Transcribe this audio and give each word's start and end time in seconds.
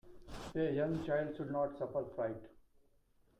A 0.55 0.71
young 0.73 1.05
child 1.05 1.35
should 1.37 1.51
not 1.51 1.77
suffer 1.77 2.03
fright. 2.15 2.49